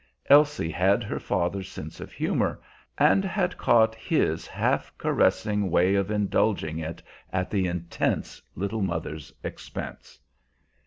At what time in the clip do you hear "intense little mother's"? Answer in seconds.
7.67-9.31